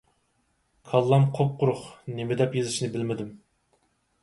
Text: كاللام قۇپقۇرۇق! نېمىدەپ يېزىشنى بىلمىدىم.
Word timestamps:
كاللام 0.91 1.27
قۇپقۇرۇق! 1.35 1.85
نېمىدەپ 2.21 2.59
يېزىشنى 2.61 2.91
بىلمىدىم. 2.99 3.31